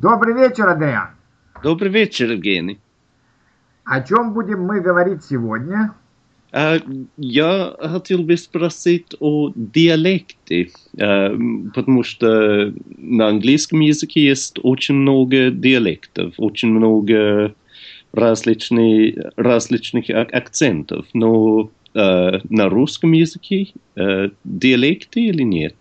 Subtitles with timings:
[0.00, 1.08] Добрый вечер, Адриан.
[1.60, 2.78] Добрый вечер, Евгений.
[3.84, 5.92] О чем будем мы говорить сегодня?
[6.52, 14.94] Uh, я хотел бы спросить о диалекте, uh, потому что на английском языке есть очень
[14.94, 17.54] много диалектов, очень много
[18.12, 23.72] различных, различных акцентов, но uh, на русском языке
[24.44, 25.74] диалекты или нет?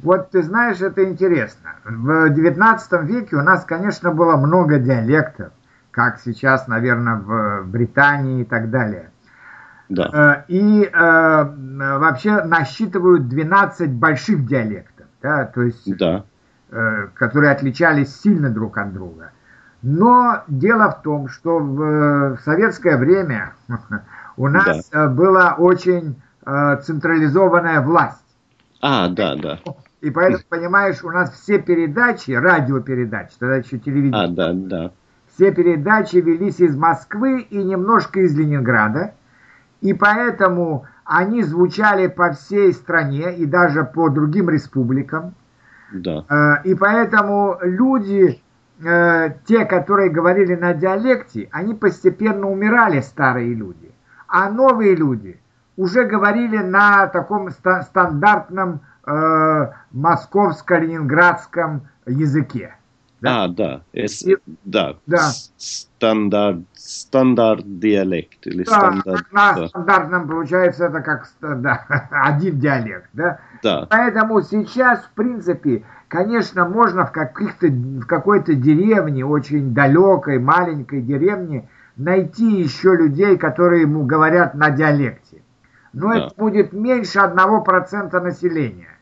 [0.00, 1.70] Вот ты знаешь, это интересно.
[1.84, 5.52] В XIX веке у нас, конечно, было много диалектов,
[5.90, 9.10] как сейчас, наверное, в Британии и так далее.
[9.88, 10.44] Да.
[10.46, 10.88] Э, и э,
[11.98, 16.24] вообще насчитывают 12 больших диалектов, да, то есть, да.
[16.70, 19.30] э, которые отличались сильно друг от друга.
[19.82, 23.54] Но дело в том, что в, в советское время
[24.36, 25.08] у нас да.
[25.08, 28.22] была очень э, централизованная власть.
[28.80, 29.58] А, да, да.
[30.00, 34.24] И поэтому, понимаешь, у нас все передачи, радиопередачи, тогда еще телевидение.
[34.24, 34.92] А, да, да.
[35.34, 39.14] Все передачи велись из Москвы и немножко из Ленинграда.
[39.80, 45.34] И поэтому они звучали по всей стране и даже по другим республикам.
[45.92, 46.24] Да.
[46.28, 48.40] Э, и поэтому люди,
[48.84, 53.90] э, те, которые говорили на диалекте, они постепенно умирали, старые люди.
[54.26, 55.40] А новые люди
[55.76, 62.74] уже говорили на таком стандартном э, московско-ленинградском языке.
[63.20, 63.44] Да?
[63.44, 63.82] А, да.
[63.92, 64.96] Эс, И, да.
[65.06, 65.30] да.
[65.56, 68.46] Standard, standard dialect.
[68.46, 69.68] Или да, стандарт, на да.
[69.68, 73.08] стандартном получается это как да, один диалект.
[73.12, 73.40] Да?
[73.62, 73.86] Да.
[73.90, 81.68] Поэтому сейчас, в принципе, конечно, можно в, каких-то, в какой-то деревне, очень далекой, маленькой деревне,
[81.96, 85.42] найти еще людей, которые ему говорят на диалекте.
[85.92, 86.18] Но да.
[86.18, 88.97] это будет меньше одного процента населения.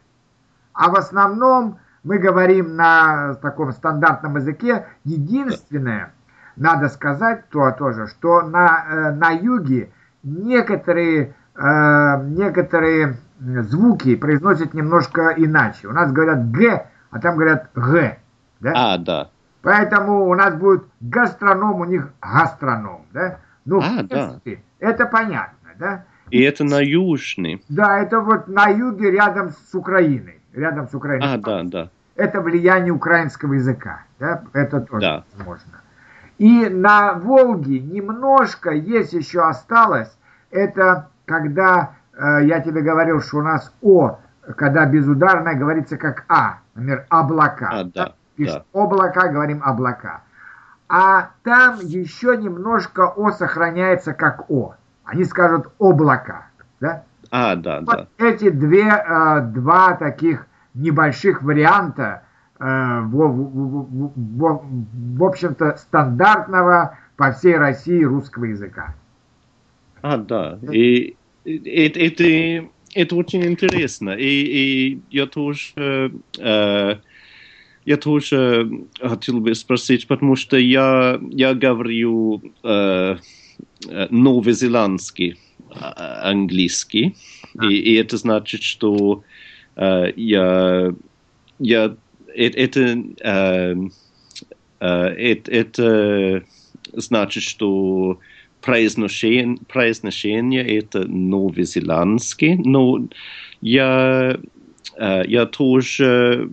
[0.77, 4.87] А в основном мы говорим на таком стандартном языке.
[5.05, 6.13] Единственное,
[6.55, 9.91] надо сказать то тоже, что на, э, на юге
[10.23, 15.89] некоторые, э, некоторые звуки произносят немножко иначе.
[15.89, 18.19] У нас говорят «г», а там говорят «г».
[18.61, 18.73] Да?
[18.75, 19.31] А, да.
[19.63, 23.07] Поэтому у нас будет гастроном, у них гастроном.
[23.13, 23.39] Да?
[23.65, 24.89] Ну, а, в принципе, да.
[24.89, 25.71] это понятно.
[25.79, 26.05] Да?
[26.31, 27.63] И это на южный.
[27.69, 31.35] Да, это вот на юге рядом с Украиной рядом с Украиной.
[31.35, 31.91] А, да, да.
[32.17, 34.03] Это влияние украинского языка.
[34.19, 34.43] Да?
[34.53, 35.25] Это тоже да.
[35.37, 35.73] возможно.
[36.39, 40.11] И на Волге немножко есть еще осталось.
[40.51, 44.19] Это когда э, я тебе говорил, что у нас О,
[44.57, 46.59] когда безударное говорится как А.
[46.75, 47.69] Например, облака.
[47.71, 48.81] А, да, Пишем да.
[48.81, 50.23] облака, говорим облака.
[50.89, 54.75] А там еще немножко О сохраняется как О.
[55.05, 56.47] Они скажут облака.
[56.81, 57.05] Да?
[57.31, 58.27] А, да, вот да.
[58.27, 62.23] Эти две, э, два таких небольших варианта,
[62.59, 68.95] э, в, в, в, в общем-то, стандартного по всей России русского языка.
[70.03, 70.59] А, да.
[70.71, 74.11] И это, это, это очень интересно.
[74.11, 76.13] И, и я тоже...
[76.39, 76.97] Э,
[77.85, 78.69] я тоже
[79.01, 83.17] хотел бы спросить, потому что я, я говорю э,
[84.11, 85.39] новозеландский
[85.81, 87.17] английский.
[87.63, 89.25] И, и это значит, что
[89.77, 90.95] э, я,
[91.59, 91.97] я
[92.37, 93.75] это, э,
[94.81, 94.87] э,
[95.47, 96.45] это,
[96.93, 98.19] значит, что
[98.61, 103.07] произношение, произношение это новозеландский, но
[103.61, 104.39] я,
[104.97, 106.51] э, я тоже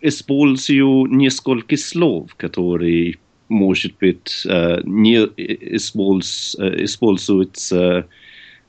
[0.00, 3.16] использую несколько слов, которые,
[3.48, 8.06] может быть, э, не использ, используются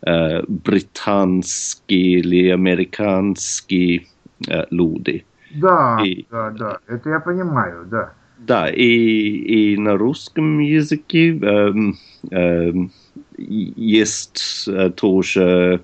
[0.01, 4.07] eh, британский или американский
[4.47, 5.25] eh, люди.
[5.51, 8.13] Да, и, да, да, это я понимаю, да.
[8.37, 11.95] Да, и, и на русском языке эм,
[12.31, 12.91] эм,
[13.37, 15.81] есть э, тоже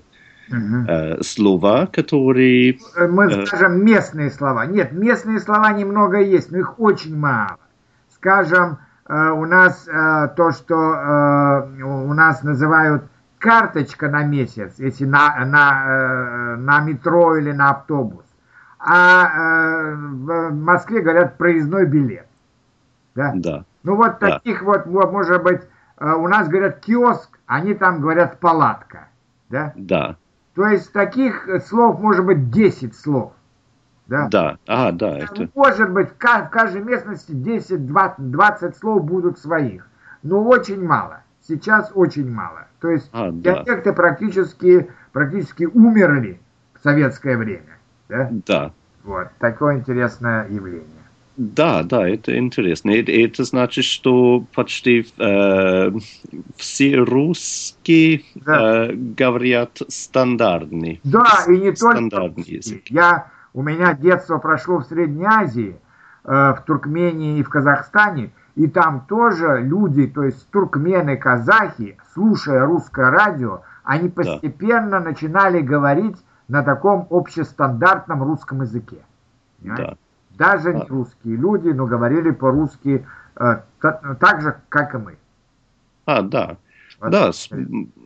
[0.48, 0.84] угу.
[0.86, 2.78] э, слова, которые...
[2.96, 4.66] Э, мы э, скажем местные слова.
[4.66, 7.58] Нет, местные слова немного есть, но их очень мало.
[8.14, 13.04] Скажем, э, у нас э, то, что э, у нас называют
[13.42, 18.24] карточка на месяц, если на, на, э, на метро или на автобус.
[18.78, 22.26] А э, в Москве говорят проездной билет.
[23.16, 23.32] Да.
[23.34, 23.64] да.
[23.82, 24.38] Ну вот да.
[24.38, 25.60] таких вот, может быть,
[25.98, 29.08] э, у нас говорят киоск, они там говорят палатка.
[29.50, 29.72] Да?
[29.74, 30.16] Да.
[30.54, 33.32] То есть таких слов может быть 10 слов.
[34.06, 34.58] Да, да.
[34.68, 35.48] А, да это...
[35.54, 39.88] Может быть, в каждой местности 10-20 слов будут своих.
[40.22, 41.22] Но очень мало.
[41.46, 42.66] Сейчас очень мало.
[42.80, 43.92] То есть а, диалекты да.
[43.92, 46.40] практически, практически умерли
[46.74, 47.78] в советское время.
[48.08, 48.28] Да?
[48.46, 48.72] Да.
[49.04, 50.86] Вот, такое интересное явление.
[51.36, 52.90] Да, да, это интересно.
[52.90, 55.90] Это, это значит, что почти э,
[56.56, 58.86] все русские Да.
[58.86, 61.00] э, говорят стандартный.
[61.04, 62.56] Да, и не только стандартный русские.
[62.58, 62.82] язык.
[62.88, 65.76] Я, у меня детство прошло в Средней Азии,
[66.24, 72.66] э, в Туркмении и в Казахстане, и там тоже люди, то есть туркмены, казахи, слушая
[72.66, 76.16] русское радио, они постепенно начинали говорить
[76.48, 78.96] на таком общестандартном русском языке.
[79.60, 79.84] Понимаете?
[79.84, 79.96] Да.
[80.46, 80.86] Даже не Да.
[80.88, 83.06] русские люди, но говорили по-русски
[83.36, 85.16] э, та- так же, как и мы.
[86.04, 86.56] А, да.
[87.00, 87.10] Вот.
[87.10, 87.30] Да,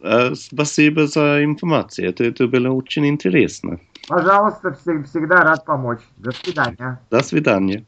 [0.03, 2.09] э, спасибо за информацию.
[2.09, 3.79] Это, это было очень интересно.
[4.09, 6.01] Пожалуйста, всег- всегда рад помочь.
[6.17, 6.99] До свидания.
[7.11, 7.85] До свидания.